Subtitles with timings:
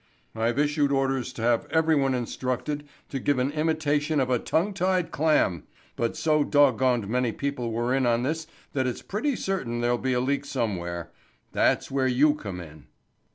[0.33, 5.11] "I've issued orders to have everyone instructed to give an imitation of a tongue tied
[5.11, 9.79] clam, but so dog goned many people were in on this that it's pretty certain
[9.79, 11.11] there'll be a leak somewhere.
[11.51, 12.87] That's where you come in."